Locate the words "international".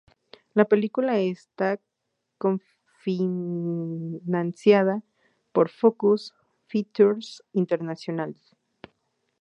7.53-8.35